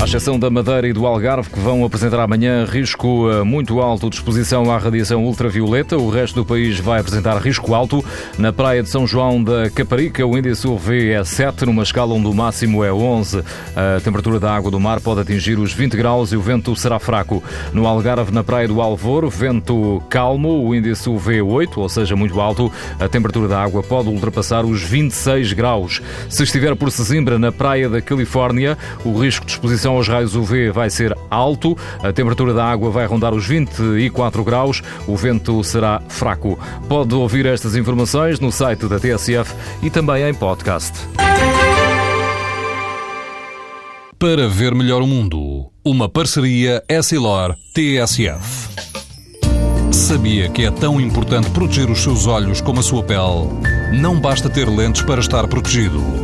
[0.00, 4.10] À exceção da Madeira e do Algarve, que vão apresentar amanhã risco eh, muito alto
[4.10, 8.04] de exposição à radiação ultravioleta, o resto do país vai apresentar risco alto.
[8.36, 12.26] Na praia de São João da Caparica, o índice UV é 7, numa escala onde
[12.26, 13.42] o máximo é 11.
[13.74, 16.98] A temperatura da água do mar pode atingir os 20 graus e o vento será
[16.98, 17.42] fraco.
[17.72, 22.38] No Algarve, na praia do Alvor, vento calmo, o índice UV 8, ou seja, muito
[22.40, 22.70] alto.
[23.00, 26.02] A temperatura da água pode ultrapassar os 26 graus.
[26.28, 29.52] Se estiver por Sesimbra, na praia da Califórnia, o risco de
[29.84, 34.42] exposição aos raios UV vai ser alto, a temperatura da água vai rondar os 24
[34.42, 36.58] graus, o vento será fraco.
[36.88, 40.92] Pode ouvir estas informações no site da TSF e também em podcast.
[44.18, 48.72] Para ver melhor o mundo, uma parceria Essilor-TSF.
[49.92, 54.00] Sabia que é tão importante proteger os seus olhos como a sua pele?
[54.00, 56.23] Não basta ter lentes para estar protegido.